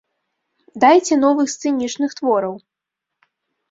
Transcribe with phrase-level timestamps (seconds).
[0.85, 2.53] Дайце новых сцэнічных твораў!